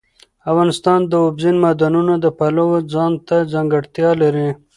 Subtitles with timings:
[0.51, 4.49] افغانستان د اوبزین معدنونه د پلوه ځانته ځانګړتیا لري.